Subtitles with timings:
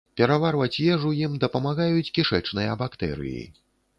[0.19, 3.45] Пераварваць ежу ім дапамагаюць кішэчныя бактэрыі.